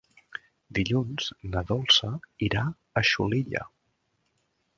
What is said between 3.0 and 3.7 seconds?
Xulilla.